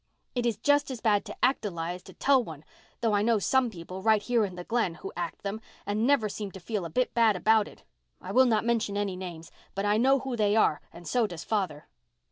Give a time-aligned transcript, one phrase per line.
[0.33, 2.65] It is just as bad to act a lie as to tell one,
[3.01, 6.27] though I know some people, right here in the Glen, who act them, and never
[6.27, 7.83] seem to feel a bit bad about it.
[8.19, 11.43] I will not mention any names, but I know who they are and so does
[11.43, 11.85] father.